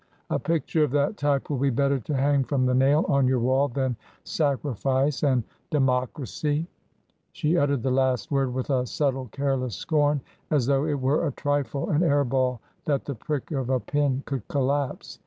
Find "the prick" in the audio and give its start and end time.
13.05-13.51